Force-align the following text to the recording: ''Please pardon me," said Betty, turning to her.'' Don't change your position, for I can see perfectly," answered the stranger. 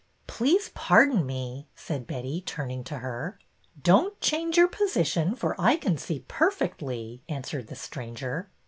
''Please 0.25 0.69
pardon 0.73 1.27
me," 1.27 1.67
said 1.75 2.07
Betty, 2.07 2.41
turning 2.41 2.83
to 2.85 2.97
her.'' 2.97 3.37
Don't 3.83 4.19
change 4.19 4.57
your 4.57 4.67
position, 4.67 5.35
for 5.35 5.55
I 5.61 5.75
can 5.75 5.95
see 5.95 6.25
perfectly," 6.27 7.21
answered 7.29 7.67
the 7.67 7.75
stranger. 7.75 8.49